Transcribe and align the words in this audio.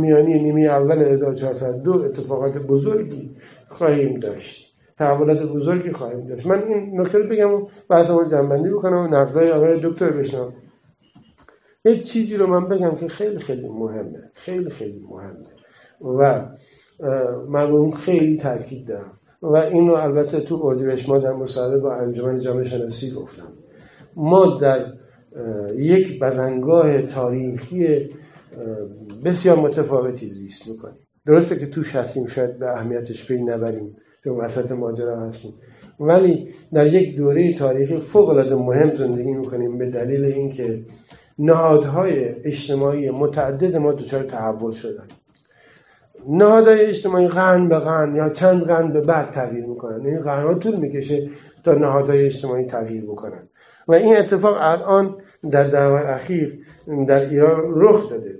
میانی 0.00 0.38
نیمه 0.38 0.60
اول 0.60 1.02
1402 1.02 1.92
اتفاقات 1.92 2.58
بزرگی 2.58 3.30
خواهیم 3.68 4.20
داشت. 4.20 4.74
تحولات 4.98 5.42
بزرگی 5.42 5.92
خواهیم 5.92 6.26
داشت. 6.26 6.46
من 6.46 6.62
این 6.62 7.00
نکته 7.00 7.18
رو 7.18 7.28
بگم 7.28 7.54
و 7.54 7.68
بحث 7.88 8.10
رو 8.10 8.28
جنبندی 8.28 8.70
بکنم 8.70 8.96
و 8.96 9.06
نقدای 9.06 9.52
آقای 9.52 9.80
دکتر 9.82 10.10
بشنم 10.10 10.52
یک 11.84 12.02
چیزی 12.02 12.36
رو 12.36 12.46
من 12.46 12.68
بگم 12.68 12.90
که 12.90 13.08
خیلی 13.08 13.38
خیلی 13.38 13.68
مهمه. 13.68 14.30
خیلی 14.34 14.70
خیلی 14.70 15.06
مهمه. 15.10 16.18
و 16.18 16.46
من 17.48 17.90
خیلی 17.90 18.36
تاکید 18.36 18.88
دارم. 18.88 19.18
و 19.42 19.56
اینو 19.56 19.92
البته 19.92 20.40
تو 20.40 20.60
اردیبهشت 20.64 21.08
ما 21.08 21.18
در 21.18 21.32
مصاحبه 21.32 21.80
با 21.80 21.94
انجمن 21.94 22.40
جامعه 22.40 22.64
شناسی 22.64 23.10
گفتم. 23.10 23.48
ما 24.16 24.58
در 24.60 24.86
یک 25.76 26.20
بزنگاه 26.20 27.02
تاریخی 27.02 28.08
بسیار 29.24 29.58
متفاوتی 29.58 30.28
زیست 30.28 30.68
می‌کنیم. 30.68 30.98
درسته 31.26 31.58
که 31.58 31.66
توش 31.66 31.96
هستیم 31.96 32.26
شاید 32.26 32.58
به 32.58 32.70
اهمیتش 32.70 33.26
پی 33.26 33.42
نبریم 33.42 33.96
تو 34.24 34.40
وسط 34.40 34.72
ماجرا 34.72 35.20
هستیم. 35.20 35.54
ولی 36.00 36.48
در 36.72 36.86
یک 36.86 37.16
دوره 37.16 37.54
تاریخی 37.54 37.96
فوق 37.96 38.28
العاده 38.28 38.54
مهم 38.54 38.94
زندگی 38.94 39.32
می‌کنیم 39.32 39.78
به 39.78 39.90
دلیل 39.90 40.24
اینکه 40.24 40.84
نهادهای 41.38 42.28
اجتماعی 42.44 43.10
متعدد 43.10 43.76
ما 43.76 43.92
دچار 43.92 44.22
تحول 44.22 44.72
شدن. 44.72 45.06
نهادهای 46.28 46.80
اجتماعی 46.80 47.28
قرن 47.28 47.68
به 47.68 47.78
قرن 47.78 48.16
یا 48.16 48.28
چند 48.28 48.62
قرن 48.62 48.92
به 48.92 49.00
بعد 49.00 49.30
تغییر 49.30 49.66
می‌کنن. 49.66 49.96
این 49.96 50.06
یعنی 50.06 50.22
قرنها 50.22 50.54
طول 50.54 50.76
می‌کشه 50.76 51.30
تا 51.64 51.72
نهادهای 51.74 52.26
اجتماعی 52.26 52.64
تغییر 52.64 53.04
بکنن. 53.04 53.48
و 53.88 53.94
این 53.94 54.16
اتفاق 54.16 54.56
الان 54.60 55.16
در 55.50 55.68
دهه 55.68 56.10
اخیر 56.10 56.58
در 57.08 57.20
ایران 57.20 57.72
رخ 57.76 58.10
داده. 58.10 58.34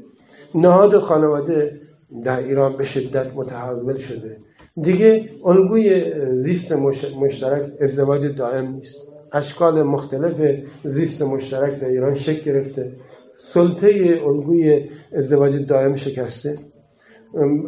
نهاد 0.54 0.98
خانواده 0.98 1.80
در 2.24 2.38
ایران 2.38 2.76
به 2.76 2.84
شدت 2.84 3.34
متحول 3.34 3.96
شده. 3.96 4.36
دیگه 4.82 5.28
الگوی 5.44 6.12
زیست 6.42 6.72
مشترک 7.20 7.72
ازدواج 7.80 8.36
دائم 8.36 8.66
نیست. 8.66 8.96
اشکال 9.32 9.82
مختلف 9.82 10.60
زیست 10.84 11.22
مشترک 11.22 11.80
در 11.80 11.88
ایران 11.88 12.14
شکل 12.14 12.52
گرفته. 12.52 12.92
سلطه 13.38 14.20
الگوی 14.26 14.88
ازدواج 15.12 15.66
دائم 15.66 15.96
شکسته. 15.96 16.54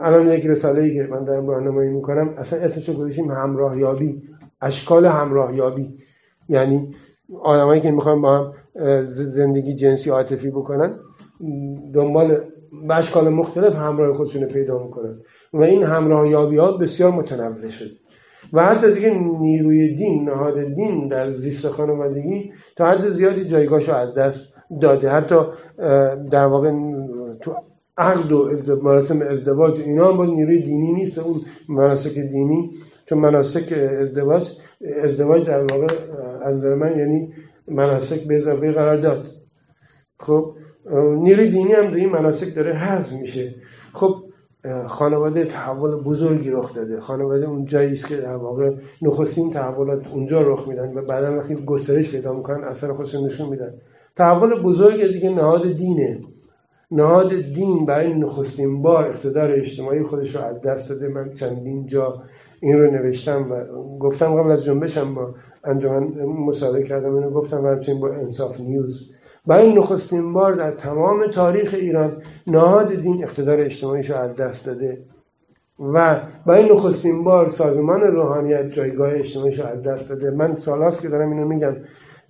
الان 0.01 0.29
یک 0.29 0.47
رساله 0.47 0.83
ای 0.83 0.95
که 0.95 1.09
من 1.11 1.25
دارم 1.25 1.49
راهنمایی 1.49 1.91
می‌کنم 1.91 2.35
اصلا 2.37 2.61
اسمش 2.61 2.91
گذاشتیم 2.91 3.31
همراه 3.31 3.79
یابی 3.79 4.23
اشکال 4.63 5.07
همراه 5.07 5.57
یابی 5.57 5.95
یعنی 6.49 6.91
آدمایی 7.43 7.81
که 7.81 7.91
می‌خوان 7.91 8.21
با 8.21 8.39
هم 8.39 8.53
زندگی 9.03 9.75
جنسی 9.75 10.11
عاطفی 10.11 10.51
بکنن 10.51 10.95
دنبال 11.95 12.41
اشکال 12.91 13.29
مختلف 13.29 13.77
همراه 13.77 14.17
خودشون 14.17 14.45
پیدا 14.45 14.85
می‌کنن. 14.85 15.19
و 15.53 15.63
این 15.63 15.83
همراه 15.83 16.29
یابی 16.29 16.57
ها 16.57 16.73
بسیار 16.73 17.11
متنوع 17.13 17.69
شد. 17.69 17.91
و 18.53 18.65
حتی 18.65 18.93
دیگه 18.93 19.11
نیروی 19.41 19.97
دین 19.97 20.29
نهاد 20.29 20.75
دین 20.75 21.09
در 21.09 21.37
زیست 21.37 21.69
خانوادگی 21.69 22.53
تا 22.77 22.87
حد 22.87 23.11
زیادی 23.11 23.45
جایگاهش 23.45 23.89
از 23.89 24.15
دست 24.15 24.55
داده. 24.81 25.11
حتی 25.11 25.35
در 26.31 26.47
واقع 26.47 26.73
تو 27.41 27.55
عقد 27.99 28.33
و 28.33 28.51
مراسم 28.83 29.23
ازدواج 29.23 29.81
اینا 29.81 30.11
هم 30.11 30.17
با 30.17 30.25
نیروی 30.25 30.63
دینی 30.63 30.93
نیست. 30.93 31.19
اون 31.19 31.41
مناسک 31.69 32.15
دینی 32.15 32.71
چون 33.09 33.19
مناسک 33.19 33.73
ازدواج 34.01 34.49
ازدواج 35.03 35.47
در 35.47 35.61
واقع 35.61 35.87
از 36.43 36.55
من 36.55 36.99
یعنی 36.99 37.33
مناسک 37.69 38.29
به 38.29 38.37
اضافه 38.37 38.73
قرار 38.73 38.97
داد. 38.97 39.27
خب 40.19 40.55
نیروی 41.17 41.51
دینی 41.51 41.73
هم 41.73 41.91
در 41.91 41.95
این 41.95 42.09
مناسک 42.09 42.55
داره 42.55 42.75
حذف 42.75 43.13
میشه. 43.13 43.55
خب 43.93 44.15
خانواده 44.87 45.45
تحول 45.45 46.03
بزرگی 46.03 46.51
رخ 46.51 46.75
داده. 46.75 47.01
خانواده 47.01 47.49
اون 47.49 47.65
جایی 47.65 47.93
است 47.93 48.09
که 48.09 48.17
در 48.17 48.37
واقع 48.37 48.71
نخستین 49.03 49.51
تحولات 49.51 50.13
اونجا 50.13 50.41
رخ 50.41 50.69
میدن 50.69 50.95
و 50.95 51.03
بعدا 51.03 51.39
وقتی 51.39 51.55
گسترش 51.55 52.11
پیدا 52.11 52.33
می‌کنن 52.33 52.65
اثر 52.65 52.93
خودشون 52.93 53.25
نشون 53.25 53.49
میدن. 53.49 53.75
تحول 54.17 54.63
بزرگ 54.63 55.13
دیگه 55.13 55.31
نهاد 55.31 55.73
دینه. 55.73 56.21
نهاد 56.91 57.35
دین 57.55 57.87
برای 57.87 58.15
نخستین 58.15 58.83
بار 58.83 59.09
اقتدار 59.09 59.53
اجتماعی 59.53 60.03
خودش 60.03 60.37
رو 60.37 60.43
از 60.43 60.61
دست 60.61 60.89
داده. 60.89 61.09
من 61.09 61.35
چندین 61.35 61.87
جا 61.87 62.23
این 62.61 62.79
رو 62.79 62.91
نوشتم 62.91 63.53
و 63.53 63.65
گفتم 63.99 64.35
قبل 64.35 64.51
از 64.51 64.65
جنبشم 64.65 65.15
با 65.15 65.35
انجمن 65.65 66.23
مصاحبه 66.25 66.83
کردم 66.83 67.15
اینو 67.15 67.31
گفتم 67.31 67.65
و 67.65 67.69
همچنین 67.69 68.01
با 68.01 68.09
انصاف 68.09 68.61
نیوز. 68.61 69.13
برای 69.47 69.73
نخستین 69.73 70.33
بار 70.33 70.53
در 70.53 70.71
تمام 70.71 71.27
تاریخ 71.27 71.75
ایران 71.75 72.23
نهاد 72.47 72.95
دین 72.95 73.25
اقتدار 73.25 73.61
اجتماعیش 73.61 74.11
رو 74.11 74.17
از 74.17 74.37
دست 74.37 74.67
داده 74.67 74.99
و 75.79 76.21
برای 76.47 76.73
نخستین 76.73 77.25
بار 77.25 77.49
سازمان 77.49 78.01
روحانیت 78.01 78.69
جایگاه 78.69 79.13
اجتماعیش 79.13 79.61
رو 79.61 79.67
از 79.67 79.83
دست 79.83 80.09
داده. 80.09 80.31
من 80.31 80.57
سالاست 80.57 81.03
که 81.03 81.09
دارم 81.09 81.31
اینو 81.31 81.49
میگم. 81.49 81.77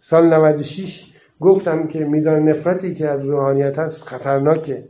سال 0.01 0.35
96 0.35 1.13
گفتم 1.41 1.87
که 1.87 2.05
میزان 2.05 2.49
نفرتی 2.49 2.95
که 2.95 3.09
از 3.09 3.25
روحانیت 3.25 3.79
هست 3.79 4.03
خطرناکه 4.03 4.85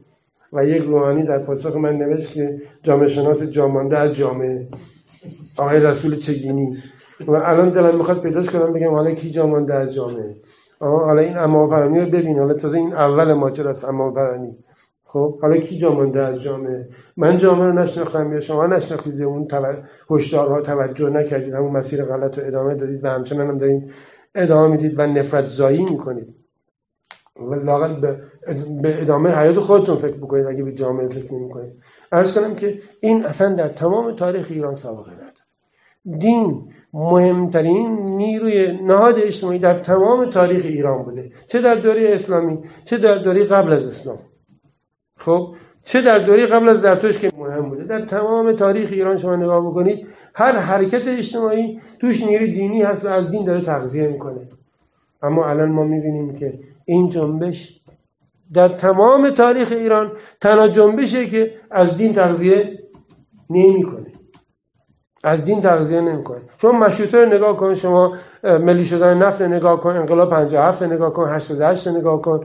و 0.52 0.64
یک 0.64 0.82
روحانی 0.82 1.24
در 1.24 1.38
پاسخ 1.38 1.76
من 1.76 1.96
نوشت 1.96 2.32
که 2.32 2.62
جامعه 2.82 3.08
شناس 3.08 3.42
جامانده 3.42 3.98
از 3.98 4.14
جامعه. 4.14 4.68
آقای 5.56 5.80
رسول 5.80 6.16
چگینی 6.16 6.76
و 7.26 7.30
الان 7.30 7.70
دلم 7.70 7.96
می‌خواد 7.96 8.20
پیداش 8.22 8.50
کنم 8.50 8.72
بگم 8.72 8.94
حالا 8.94 9.10
کی 9.10 9.30
جامانده 9.30 9.74
از 9.74 9.94
جامعه؟ 9.94 10.36
حالا 10.80 11.22
این 11.22 11.38
اما 11.38 11.66
پرانی 11.66 12.00
رو 12.00 12.06
ببین. 12.06 12.38
حالا 12.38 12.54
تازه 12.54 12.78
این 12.78 12.92
اول 12.92 13.32
ماجرا 13.32 13.70
است 13.70 13.84
اما 13.84 14.10
پرانی. 14.10 14.56
خب 15.04 15.40
حالا 15.40 15.56
کی 15.56 15.78
جامانده 15.78 16.20
از 16.20 16.42
جامعه؟ 16.42 16.88
من 17.16 17.36
جامعه 17.36 17.66
رو 17.66 17.72
نشناختم 17.72 18.32
یا 18.32 18.40
شما 18.40 18.66
نشناختید 18.66 19.22
اون 19.22 19.48
هشدارها 20.10 20.60
توجه 20.60 21.10
نکردید 21.10 21.54
همون 21.54 21.72
مسیر 21.72 22.04
غلط 22.04 22.38
رو 22.38 22.46
ادامه 22.46 22.74
دادید 22.74 23.04
و 23.04 23.08
همچنان 23.08 23.48
هم 23.48 23.58
دارید 23.58 23.90
ادامه 24.34 24.68
می‌دید 24.68 24.98
و 24.98 25.06
نفرت 25.06 25.48
زایی 25.48 25.82
می‌کنید. 25.82 26.34
و 27.40 27.54
لاغت 27.54 27.96
به 28.82 29.02
ادامه 29.02 29.30
حیات 29.30 29.58
خودتون 29.58 29.96
فکر 29.96 30.16
بکنید 30.16 30.46
اگه 30.46 30.62
به 30.62 30.72
جامعه 30.72 31.08
فکر 31.08 31.34
نمی‌کنید. 31.34 31.72
عرض 32.12 32.32
کنم 32.32 32.54
که 32.54 32.78
این 33.00 33.24
اصلا 33.24 33.54
در 33.54 33.68
تمام 33.68 34.16
تاریخ 34.16 34.46
ایران 34.50 34.76
سابقه 34.76 35.12
نداره. 35.12 35.32
دین 36.18 36.72
مهمترین 36.92 37.98
نیروی 38.06 38.82
نهاد 38.82 39.18
اجتماعی 39.18 39.58
در 39.58 39.78
تمام 39.78 40.30
تاریخ 40.30 40.64
ایران 40.64 41.02
بوده. 41.02 41.30
چه 41.46 41.60
در 41.60 41.74
دوره 41.74 42.14
اسلامی 42.14 42.58
چه 42.84 42.98
در 42.98 43.18
دوره 43.18 43.44
قبل 43.44 43.72
از 43.72 43.84
اسلام. 43.84 44.18
خب 45.16 45.54
چه 45.84 46.02
در 46.02 46.18
دوره 46.18 46.46
قبل 46.46 46.68
از 46.68 46.80
زرتشت 46.80 47.20
که 47.20 47.32
مهم 47.38 47.68
بوده. 47.68 47.84
در 47.84 48.00
تمام 48.00 48.52
تاریخ 48.52 48.92
ایران 48.92 49.16
شما 49.16 49.36
نگاه 49.36 49.70
بکنید 49.70 50.06
هر 50.34 50.52
حرکت 50.52 51.08
اجتماعی 51.08 51.80
توش 51.98 52.26
نیروی 52.26 52.52
دینی 52.52 52.82
هست 52.82 53.04
و 53.04 53.08
از 53.08 53.30
دین 53.30 53.44
داره 53.44 53.60
تغذیه 53.60 54.08
می‌کنه. 54.08 54.48
اما 55.22 55.46
الان 55.46 55.70
ما 55.70 55.84
می‌بینیم 55.84 56.34
که 56.34 56.58
این 56.84 57.08
جنبش 57.10 57.80
در 58.54 58.68
تمام 58.68 59.30
تاریخ 59.30 59.72
ایران 59.72 60.12
تنها 60.40 60.68
جنبشه 60.68 61.26
که 61.26 61.52
از 61.70 61.96
دین 61.96 62.12
تغذیه 62.12 62.78
نمی‌کنه. 63.50 64.06
از 65.24 65.44
دین 65.44 65.60
تغذیه 65.60 66.00
نمی‌کنه. 66.00 66.40
شما 66.62 66.72
مشروطه 66.72 67.18
رو 67.18 67.34
نگاه 67.34 67.56
کن 67.56 67.74
شما 67.74 68.16
ملی 68.44 68.84
شدن 68.84 69.18
نفت 69.18 69.42
نگاه 69.42 69.80
کن 69.80 69.96
انقلاب 69.96 70.30
57 70.30 70.82
نگاه 70.82 71.12
کن 71.12 71.28
88 71.28 71.88
نگاه 71.88 72.22
کن 72.22 72.40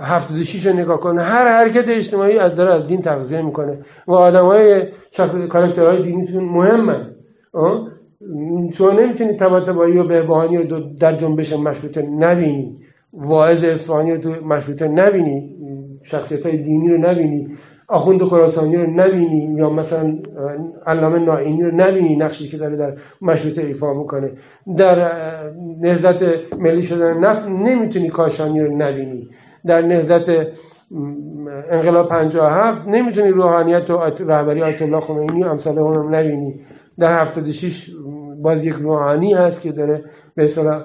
76 0.00 0.66
رو 0.66 0.72
نگاه 0.72 0.98
کن. 0.98 1.18
هر 1.18 1.48
حرکت 1.48 1.88
اجتماعی 1.88 2.38
از 2.38 2.54
داره 2.54 2.70
از 2.70 2.86
دین 2.86 3.00
تغذیه 3.00 3.42
می‌کنه. 3.42 3.78
و 4.06 4.12
آدمای 4.12 4.88
کاراکترهای 5.50 6.02
دینیتون 6.02 6.44
مهمن. 6.44 7.14
شما 8.72 8.90
نمی‌تونید 8.90 9.38
طباطبایی 9.38 9.98
و 9.98 10.04
بهبهانی 10.04 10.56
رو 10.56 10.80
در 11.00 11.12
جنبش 11.12 11.52
مشروطه 11.52 12.02
نبینی 12.02 12.78
واعظ 13.12 13.64
اصفهانی 13.64 14.12
رو 14.12 14.18
تو 14.18 14.30
مشروطه 14.46 14.88
نبینی 14.88 15.56
شخصیت 16.02 16.46
های 16.46 16.56
دینی 16.56 16.88
رو 16.88 16.98
نبینی 16.98 17.56
آخوند 17.88 18.22
خراسانی 18.22 18.76
رو 18.76 18.90
نبینی 18.90 19.54
یا 19.58 19.70
مثلا 19.70 20.18
علامه 20.86 21.18
نائینی 21.18 21.62
رو 21.62 21.70
نبینی 21.74 22.16
نقشی 22.16 22.48
که 22.48 22.56
داره 22.56 22.76
در 22.76 22.92
مشروطه 23.22 23.62
ایفا 23.62 23.94
می‌کنه. 23.94 24.32
در 24.76 25.12
نهزت 25.80 26.22
ملی 26.58 26.82
شدن 26.82 27.18
نفت 27.18 27.48
نمی‌تونی 27.48 28.08
کاشانی 28.08 28.60
رو 28.60 28.76
نبینی. 28.76 29.28
در 29.66 29.82
نهزت 29.82 30.28
انقلاب 31.70 32.08
57 32.08 32.88
نمی‌تونی 32.88 33.28
روحانیت 33.28 33.90
و 33.90 33.98
رهبری 34.18 34.62
آیت 34.62 34.82
الله 34.82 35.00
خمینی 35.00 35.42
و 35.42 35.46
امثال 35.46 35.78
هم 35.78 36.14
نبینی. 36.14 36.60
در 36.98 37.20
76 37.20 37.90
باز 38.42 38.64
یک 38.64 38.74
روحانی 38.74 39.34
هست 39.34 39.60
که 39.62 39.72
داره 39.72 40.04
به 40.34 40.44
اصطلاح 40.44 40.82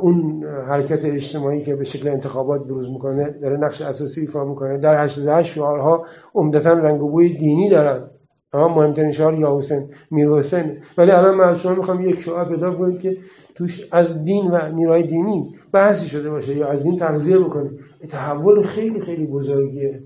اون 0.00 0.44
حرکت 0.68 1.04
اجتماعی 1.04 1.62
که 1.62 1.76
به 1.76 1.84
شکل 1.84 2.08
انتخابات 2.08 2.64
بروز 2.64 2.90
می‌کنه 2.90 3.30
داره 3.42 3.56
نقش 3.56 3.82
اساسی 3.82 4.20
ایفا 4.20 4.44
می‌کنه. 4.44 4.78
در 4.78 5.04
88 5.04 5.54
شعارها 5.54 6.06
عمدتا 6.34 6.72
رنگ 6.72 7.02
و 7.02 7.10
بوی 7.10 7.36
دینی 7.36 7.70
دارن. 7.70 8.10
اما 8.52 8.68
مهمترین 8.68 9.12
شعار 9.12 9.34
یا 9.34 9.58
حسین 9.58 9.88
میر 10.10 10.28
حسین. 10.28 10.76
ولی 10.98 11.10
الان 11.10 11.34
من 11.34 11.54
شما 11.54 11.74
می‌خوام 11.74 12.08
یک 12.08 12.20
شعار 12.20 12.48
پیدا 12.48 12.74
کنید 12.74 13.00
که 13.00 13.16
توش 13.54 13.88
از 13.92 14.24
دین 14.24 14.50
و 14.50 14.72
نیروهای 14.72 15.02
دینی 15.02 15.54
بحثی 15.72 16.06
شده 16.06 16.30
باشه 16.30 16.54
یا 16.54 16.66
از 16.66 16.82
دین 16.82 16.96
تغذیه 16.96 17.38
بکنه. 17.38 17.70
تحول 18.08 18.62
خیلی 18.62 19.00
خیلی 19.00 19.26
بزرگیه. 19.26 20.02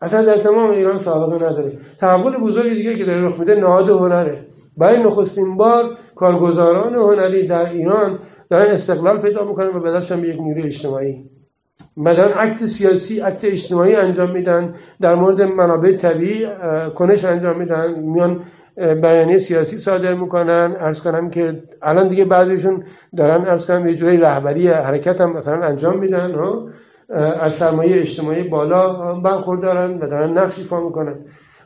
اصلا 0.00 0.24
در 0.24 0.42
تمام 0.42 0.70
ایران 0.70 0.98
سابقه 0.98 1.36
نداره. 1.36 1.72
تحول 2.00 2.36
بزرگی 2.36 2.74
دیگه 2.74 2.94
که 2.94 3.04
داره 3.04 3.26
رخ 3.26 3.38
میده 3.40 3.54
نهاد 3.54 3.88
هنره. 3.88 4.46
برای 4.76 5.02
نخستین 5.02 5.56
بار 5.56 5.84
کارگزاران 6.16 6.94
هنری 6.94 7.46
در 7.46 7.70
ایران 7.70 8.18
دارن 8.50 8.70
استقلال 8.70 9.18
پیدا 9.18 9.44
می‌کنن 9.44 9.68
و 9.68 9.80
بدرشن 9.80 10.20
به 10.20 10.28
یک 10.28 10.40
نیروی 10.40 10.62
اجتماعی. 10.62 11.24
مثلا 11.96 12.24
عکت 12.24 12.66
سیاسی 12.66 13.20
عکت 13.20 13.44
اجتماعی 13.44 13.94
انجام 13.94 14.30
میدن. 14.30 14.74
در 15.00 15.14
مورد 15.14 15.42
منابع 15.42 15.96
طبیعی 15.96 16.46
کنش 16.94 17.24
انجام 17.24 17.58
میدن. 17.58 18.00
میان 18.00 18.42
بیانیه 18.76 19.38
سیاسی 19.38 19.78
صادر 19.78 20.14
می‌کنن. 20.14 20.76
ارز 20.80 21.02
کنم 21.02 21.30
که 21.30 21.62
الان 21.82 22.08
دیگه 22.08 22.24
بعضیشون 22.24 22.84
دارن 23.16 23.44
ارز 23.46 23.66
کنم 23.66 23.88
یه 23.88 23.94
جوری 23.94 24.16
رهبری 24.16 24.68
حرکت 24.68 25.20
هم 25.20 25.36
مثلا 25.36 25.66
انجام 25.66 25.98
میدن 25.98 26.34
ها؟ 26.34 26.68
از 27.40 27.54
سرمایه 27.54 28.00
اجتماعی 28.00 28.48
بالا 28.48 29.14
برخوردارن 29.20 29.94
و 29.94 30.06
دارن 30.06 30.38
نقش 30.38 30.58
ایفا 30.58 30.80
می‌کنن. 30.80 31.14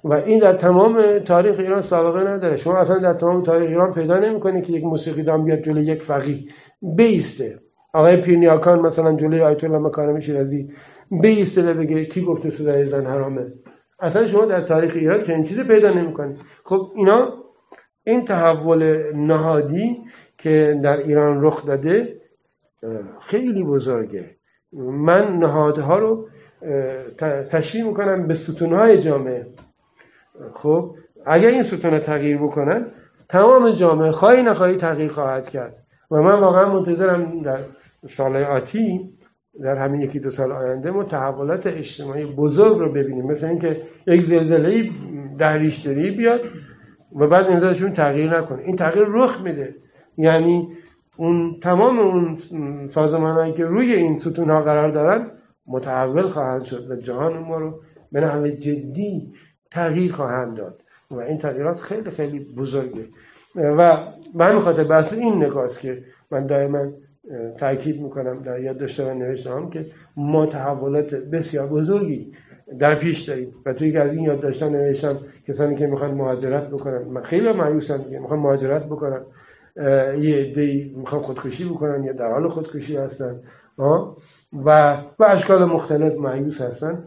و 0.04 0.14
این 0.14 0.38
در 0.38 0.52
تمام 0.52 1.18
تاریخ 1.18 1.58
ایران 1.58 1.80
سابقه 1.80 2.30
نداره. 2.30 2.56
شما 2.56 2.76
اصلا 2.76 2.98
در 2.98 3.12
تمام 3.12 3.42
تاریخ 3.42 3.68
ایران 3.68 3.92
پیدا 3.92 4.18
نمی‌کنید 4.18 4.64
که 4.64 4.72
یک 4.72 4.84
موسیقی 4.84 5.22
دام 5.22 5.44
بیاد 5.44 5.58
جلوی 5.58 5.82
یک 5.82 6.02
فقیه. 6.02 6.38
بیسته. 6.82 7.58
آقای 7.94 8.16
پیرنیاکان 8.16 8.80
مثلا 8.80 9.16
جلوی 9.16 9.40
آیت 9.40 9.64
الله 9.64 9.78
مکارم 9.78 10.20
شیرازی 10.20 10.72
بیسته 11.22 11.62
و 11.62 11.74
بگه 11.74 12.04
کی 12.04 12.22
گفته 12.22 12.50
صدای 12.50 12.86
زن 12.86 13.06
حرامه. 13.06 13.52
اصلا 14.00 14.28
شما 14.28 14.44
در 14.44 14.60
تاریخ 14.60 14.96
ایران 14.96 15.24
چنین 15.24 15.42
چیزی 15.42 15.64
پیدا 15.64 15.92
نمی‌کنید. 15.94 16.38
خب 16.64 16.92
اینا 16.96 17.32
این 18.04 18.24
تحول 18.24 19.12
نهادی 19.14 19.98
که 20.38 20.80
در 20.82 20.96
ایران 20.96 21.44
رخ 21.44 21.66
داده 21.66 22.20
خیلی 23.20 23.64
بزرگه. 23.64 24.30
من 24.82 25.38
نهادها 25.38 25.98
رو 25.98 26.28
تشبیه 27.50 27.84
می‌کنم 27.84 28.26
به 28.26 28.34
ستونهای 28.34 28.98
جامعه. 29.02 29.46
خب 30.52 30.94
اگر 31.26 31.48
این 31.48 31.62
ستون 31.62 31.98
تغییر 31.98 32.38
بکنن 32.38 32.86
تمام 33.28 33.70
جامعه 33.70 34.10
خواهی 34.10 34.42
نخواهی 34.42 34.76
تغییر 34.76 35.10
خواهد 35.10 35.48
کرد. 35.48 35.79
و 36.10 36.22
من 36.22 36.40
واقعا 36.40 36.74
منتظرم 36.74 37.42
در 37.42 37.60
سال 38.08 38.36
آتی 38.36 39.10
در 39.62 39.76
همین 39.76 40.00
یکی 40.00 40.20
دو 40.20 40.30
سال 40.30 40.52
آینده 40.52 40.90
ما 40.90 41.04
تحولات 41.04 41.66
اجتماعی 41.66 42.24
بزرگ 42.24 42.78
رو 42.78 42.92
ببینیم. 42.92 43.26
مثل 43.26 43.46
اینکه 43.46 43.82
یک 44.06 44.24
زلزله 44.24 44.90
دهریشتری 45.38 46.10
بیاد 46.10 46.40
و 47.16 47.26
بعد 47.26 47.46
انزارشون 47.46 47.92
تغییر 47.92 48.38
نکنه. 48.38 48.62
این 48.62 48.76
تغییر 48.76 49.06
رخ 49.08 49.42
میده. 49.42 49.74
یعنی 50.18 50.68
اون 51.18 51.60
تمام 51.62 51.98
اون 51.98 52.38
سازمان 52.94 53.52
که 53.52 53.64
روی 53.64 53.92
این 53.92 54.18
ستون 54.18 54.50
ها 54.50 54.62
قرار 54.62 54.88
دارن 54.88 55.30
متحول 55.66 56.28
خواهند 56.28 56.64
شد 56.64 56.90
و 56.90 56.96
جهان 56.96 57.38
ما 57.38 57.58
رو 57.58 57.80
به 58.12 58.20
نحو 58.20 58.48
جدی 58.48 59.32
تغییر 59.70 60.12
خواهند 60.12 60.56
داد. 60.56 60.82
و 61.10 61.18
این 61.18 61.38
تغییرات 61.38 61.80
خیلی 61.80 62.10
خیلی 62.10 62.38
بزرگه. 62.38 63.04
و 63.54 63.96
به 64.34 64.44
همین 64.44 64.60
خاطر 64.60 64.84
بحث 64.84 65.12
این 65.12 65.44
نگاست 65.44 65.80
که 65.80 66.02
من 66.30 66.46
دائما 66.46 66.92
تاکید 67.58 68.02
می‌کنم 68.02 68.34
در 68.34 68.60
یاد 68.60 68.78
داشته 68.78 69.10
و 69.10 69.14
نوشتم 69.14 69.70
که 69.70 69.86
ما 70.16 70.46
تحولات 70.46 71.14
بسیار 71.14 71.68
بزرگی 71.68 72.32
در 72.78 72.94
پیش 72.94 73.22
داریم 73.22 73.52
و 73.66 73.72
توی 73.72 73.92
که 73.92 74.00
از 74.00 74.10
این 74.10 74.24
یاد 74.24 74.40
داشتن 74.40 74.68
نوشتم 74.68 75.16
کسانی 75.48 75.76
که 75.76 75.86
می‌خوان 75.86 76.10
مهاجرت 76.10 76.68
بکنن 76.68 77.02
من 77.02 77.22
خیلی 77.22 77.52
مایوسم 77.52 78.04
که 78.10 78.18
می‌خوان 78.18 78.40
مهاجرت 78.40 78.84
بکنن 78.86 79.20
یه 80.20 80.36
عده‌ای 80.36 80.94
می‌خوان 80.96 81.22
خودکشی 81.22 81.64
بکنن 81.64 82.04
یا 82.04 82.12
در 82.12 82.32
حال 82.32 82.48
خودکشی 82.48 82.96
هستن 82.96 83.40
و 84.66 84.96
به 85.18 85.30
اشکال 85.30 85.64
مختلف 85.64 86.16
مایوس 86.16 86.60
هستن. 86.60 87.04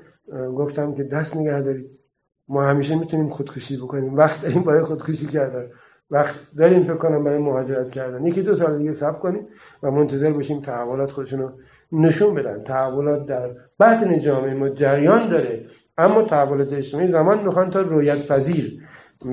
گفتم 0.57 0.93
که 0.93 1.03
دست 1.03 1.37
نگه 1.37 1.61
دارید. 1.61 1.99
ما 2.47 2.63
همیشه 2.63 2.99
می‌تونیم 2.99 3.29
خودکشی 3.29 3.77
بکنیم. 3.77 4.15
وقت 4.15 4.41
داریم 4.41 4.63
برای 4.63 4.83
خودکشی 4.83 5.27
کردن. 5.27 5.67
وقت 6.13 6.35
داریم 6.57 6.83
فکر 6.83 6.95
کنم 6.95 7.23
برای 7.23 7.37
مهاجرت 7.37 7.91
کردن. 7.91 8.25
یکی 8.25 8.41
دو 8.41 8.55
سال 8.55 8.77
دیگه 8.77 8.93
صبر 8.93 9.19
کنیم 9.19 9.47
و 9.83 9.91
منتظر 9.91 10.31
باشیم 10.31 10.61
تحولات 10.61 11.11
خودشون 11.11 11.39
رو 11.39 11.51
نشون 11.91 12.35
بدن. 12.35 12.63
تحولات 12.63 13.25
در 13.25 13.49
بطن 13.79 14.19
جامعه 14.19 14.53
ما 14.53 14.69
جریان 14.69 15.29
داره 15.29 15.65
اما 15.97 16.21
تحولات 16.21 16.73
اجتماعی 16.73 17.07
زمان 17.07 17.45
می‌خوان 17.45 17.69
تا 17.69 17.81
رویت 17.81 18.27
پذیر 18.27 18.81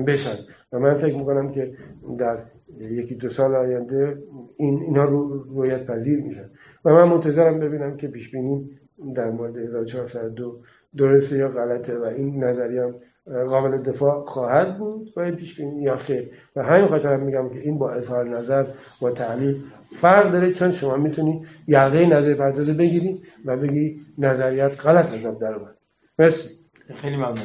بشن. 0.07 0.37
و 0.71 0.79
من 0.79 0.97
فکر 0.97 1.15
می‌کنم 1.15 1.51
که 1.51 1.73
در 2.17 2.37
یکی 2.79 3.15
دو 3.15 3.29
سال 3.29 3.55
آینده 3.55 4.17
این 4.57 4.81
اینا 4.81 5.03
رو 5.03 5.43
رویت 5.43 5.85
پذیر 5.85 6.23
میشن. 6.23 6.49
و 6.85 6.93
من 6.93 7.03
منتظرم 7.03 7.59
ببینم 7.59 7.97
که 7.97 8.07
پیش 8.07 8.31
بینی 8.31 8.69
در 9.15 9.29
مورد 9.29 9.57
1402 9.57 10.61
درسته 10.97 11.37
یا 11.37 11.49
غلطه 11.49 11.97
و 11.97 12.03
این 12.03 12.43
نظریه 12.43 12.93
قابل 13.25 13.77
دفاع 13.77 14.25
خواهد 14.25 14.77
بود 14.77 15.13
و 15.17 15.31
پیش 15.31 15.59
یا 15.59 15.97
خیر. 15.97 16.29
و 16.55 16.63
همین 16.63 16.87
خاطر 16.87 17.17
میگم 17.17 17.49
که 17.49 17.59
این 17.59 17.77
با 17.77 17.91
اظهار 17.91 18.29
نظر 18.39 18.65
و 19.01 19.09
تعلیل 19.09 19.63
فرق 20.01 20.31
داره 20.31 20.53
چون 20.53 20.71
شما 20.71 20.97
می‌تونی 20.97 21.45
یقه 21.67 22.05
نظر 22.05 22.33
پردازه 22.33 22.73
بگیری 22.73 23.21
و 23.45 23.57
بگی 23.57 24.01
نظریات 24.17 24.85
غلط 24.85 25.13
نظر 25.13 25.31
در 25.31 25.53
اومد. 25.53 25.75
مرسی. 26.19 26.49
خیلی 26.95 27.15
ممنون. 27.15 27.35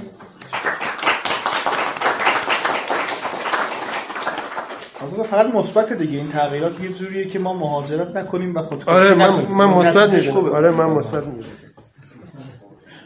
فقط 5.24 5.54
مثبت 5.54 5.92
دیگه 5.92 6.18
این 6.18 6.28
تغییرات 6.28 6.80
یه 6.80 6.92
جوریه 6.92 7.24
که 7.24 7.38
ما 7.38 7.52
مهاجرت 7.52 8.16
نکنیم 8.16 8.54
و 8.54 8.62
خودکشی 8.62 8.90
آره 8.90 9.14
من 9.14 9.46
من 9.46 9.66
مثبت 9.66 10.36
آره 10.36 10.70
من 10.70 10.86
مثبت 10.86 11.26
میگم. 11.26 11.48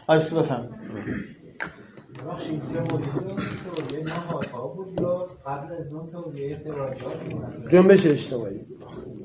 آره 0.07 0.19
بفهم. 0.19 0.69
جنبش 7.71 8.07
اجتماعی. 8.07 8.61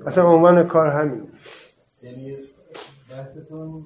اصلا 0.07 0.25
عنوان 0.25 0.69
کار 0.69 0.87
همین. 0.87 1.23
یعنی 2.03 2.37
بحثتون 3.11 3.85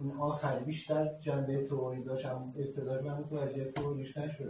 اون 0.00 0.12
آخر 0.20 0.58
بیشتر 0.66 1.06
جنبه 1.24 1.66
تئوری 1.68 2.04
داشت 2.04 2.26
ابتدای 2.26 3.08
من 3.08 3.18
متوجه 3.18 3.72
تئوریش 3.72 4.16
نشد 4.16 4.44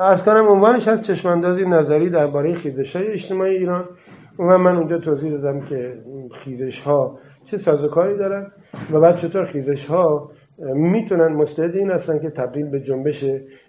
از 0.00 0.24
کنم 0.24 0.48
عنوانش 0.48 0.88
از 0.88 1.02
چشماندازی 1.02 1.64
نظری 1.64 2.10
درباره 2.10 2.54
خیزش 2.54 2.96
های 2.96 3.06
اجتماعی 3.06 3.56
ایران. 3.56 3.88
و 4.38 4.58
من 4.58 4.76
اونجا 4.76 4.98
توضیح 4.98 5.32
دادم 5.32 5.60
که 5.60 6.04
خیزش 6.44 6.80
ها 6.80 7.18
چه 7.44 7.56
سازوکاری 7.56 8.16
دارن 8.16 8.52
و 8.92 9.00
بعد 9.00 9.16
چطور 9.16 9.44
خیزش 9.44 9.86
ها 9.86 10.30
می‌تونن 10.74 11.26
مستعد 11.26 11.76
این 11.76 11.90
هستن 11.90 12.18
که 12.18 12.30
تبدیل 12.30 12.66
به 12.66 12.80
جنبش 12.80 13.24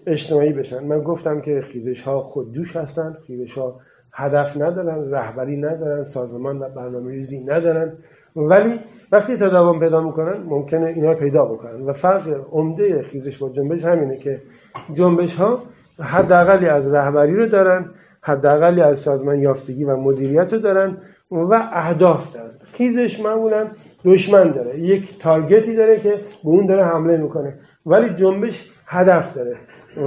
اجتماعی 0.07 0.53
بشن. 0.53 0.83
من 0.83 0.99
گفتم 0.99 1.41
که 1.41 1.61
خیزش 1.61 2.01
ها 2.01 2.19
خودجوش 2.19 2.75
هستن 2.75 3.17
خیزش 3.27 3.57
ها 3.57 3.79
هدف 4.13 4.57
ندارن 4.57 5.11
رهبری 5.11 5.57
ندارن 5.57 6.03
سازمان 6.03 6.59
و 6.59 6.69
برنامه 6.69 7.11
ریزی 7.11 7.43
ندارن. 7.43 7.93
ولی 8.35 8.79
وقتی 9.11 9.35
تداوم 9.35 9.79
پیدا 9.79 10.01
می‌کنن 10.01 10.43
ممکنه 10.43 10.85
اینا 10.85 11.13
پیدا 11.13 11.45
بکنن. 11.45 11.81
و 11.81 11.93
فرق 11.93 12.45
عمده 12.51 13.01
خیزش 13.01 13.37
با 13.37 13.49
جنبش 13.49 13.85
همینه 13.85 14.17
که 14.17 14.41
جنبش 14.93 15.35
ها 15.35 15.63
حداقلی 15.99 16.65
از 16.67 16.93
رهبری 16.93 17.35
رو 17.35 17.45
دارن 17.45 17.85
حداقلی 18.21 18.81
از 18.81 18.99
سازمان 18.99 19.39
یافتگی 19.39 19.85
و 19.85 19.95
مدیریت 19.95 20.53
رو 20.53 20.59
دارن 20.59 20.97
و 21.31 21.69
اهداف 21.73 22.33
دارن. 22.33 22.51
خیزش 22.63 23.19
معمولا 23.19 23.67
دشمن 24.05 24.51
داره. 24.51 24.79
یک 24.79 25.19
تارگتی 25.19 25.75
داره 25.75 25.99
که 25.99 26.09
به 26.43 26.49
اون 26.49 26.65
داره 26.65 26.85
حمله 26.85 27.17
می‌کنه. 27.17 27.53
ولی 27.85 28.13
جنبش 28.13 28.71
هدف 28.85 29.35
داره. 29.35 29.55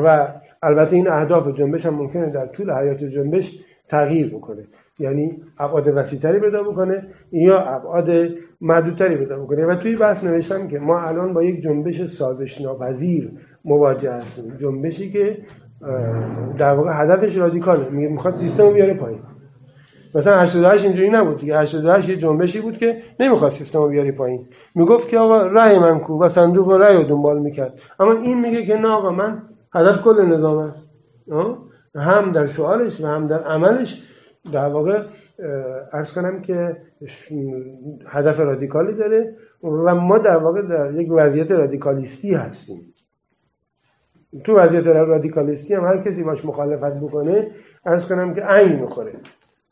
و 0.05 0.29
البته 0.63 0.97
این 0.97 1.09
اهداف 1.09 1.49
جنبش 1.49 1.87
هم 1.87 1.95
ممکنه 1.95 2.31
در 2.31 2.47
طول 2.47 2.71
حیات 2.71 3.05
جنبش 3.05 3.59
تغییر 3.89 4.35
بکنه. 4.35 4.63
یعنی 4.99 5.43
ابعاد 5.59 5.89
وسیعتری 5.89 6.41
پیدا 6.41 6.63
بکنه 6.63 7.07
یا 7.33 7.59
ابعاد 7.59 8.11
محدودتری 8.61 9.17
پیدا 9.17 9.45
بکنه. 9.45 9.67
و 9.67 9.75
توی 9.77 9.97
بحث 9.97 10.25
نوشتم 10.25 10.69
که 10.69 10.79
ما 10.79 11.01
الان 11.01 11.33
با 11.33 11.43
یک 11.43 11.63
جنبش 11.63 12.05
سازش 12.05 12.61
ناپذیر 12.61 13.31
مواجه 13.65 14.13
هستیم. 14.13 14.57
جنبشی 14.57 15.11
که 15.11 15.39
در 16.59 16.75
واقع 16.75 16.91
هدفش 16.95 17.37
رادیکاله. 17.37 17.89
می‌خواد 17.91 18.35
سیستم 18.35 18.65
رو 18.65 18.73
بیاره 18.73 18.95
پایین. 18.95 19.19
مثلا 20.15 20.37
88 20.37 20.85
اینجوری 20.85 21.09
نبود 21.11 21.37
دیگه. 21.37 21.59
88 21.59 22.09
یه 22.09 22.17
جنبشی 22.17 22.61
بود 22.61 22.79
که 22.79 23.03
نمی‌خواد 23.21 23.51
سیستم 23.51 23.79
رو 23.79 23.89
بیاری 23.89 24.13
پایین. 24.13 24.47
می‌گفت 24.75 25.09
که 25.09 25.19
آقا 25.19 25.47
رأی 25.47 25.79
من 25.79 26.01
کو 26.01 26.25
و 26.25 26.29
صندوق 26.29 26.71
رأی 26.73 26.97
رو 26.97 27.03
دنبال 27.03 27.39
می‌کرد. 27.39 27.81
اما 28.01 28.13
این 28.13 28.41
میگه 28.41 28.67
که 28.67 28.75
نه 28.75 28.89
آقا 28.89 29.11
من 29.11 29.43
هدف 29.75 30.03
کل 30.03 30.27
نظام 30.27 30.59
است. 30.59 30.89
هم 31.95 32.33
در 32.33 32.47
شعارش 32.47 33.01
و 33.01 33.07
هم 33.07 33.27
در 33.27 33.43
عملش. 33.43 34.03
در 34.53 34.69
واقع 34.69 35.03
ارز 35.93 36.13
کنم 36.13 36.43
که 36.43 36.77
هدف 38.07 38.41
رادیکالی 38.41 38.95
داره 38.95 39.37
و 39.63 39.95
ما 39.95 40.19
در 40.19 40.37
واقع 40.37 40.63
در 40.63 41.01
یک 41.01 41.09
وضعیت 41.13 41.51
رادیکالیستی 41.51 42.35
هستیم. 42.35 42.95
تو 44.45 44.57
وضعیت 44.57 44.87
رادیکالیستی 44.87 45.75
هم 45.75 45.85
هر 45.85 45.99
کسی 45.99 46.23
باش 46.23 46.45
مخالفت 46.45 47.01
بکنه 47.01 47.51
ارز 47.87 48.09
کنم 48.09 48.35
که 48.35 48.41
عین 48.41 48.81
می‌خوره. 48.81 49.13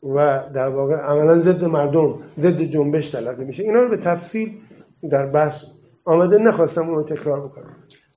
و 0.03 0.43
در 0.53 0.67
واقع 0.67 0.95
عملا 0.95 1.41
ضد 1.41 1.63
مردم 1.63 2.19
ضد 2.39 2.61
جنبش 2.61 3.11
تلقی 3.11 3.43
میشه. 3.45 3.63
اینا 3.63 3.83
رو 3.83 3.89
به 3.89 3.97
تفصیل 3.97 4.51
در 5.09 5.25
بحث 5.25 5.65
آمده 6.05 6.37
نخواستم 6.37 6.81
اون 6.81 6.95
رو 6.95 7.03
تکرار 7.03 7.47
بکنم. 7.47 7.75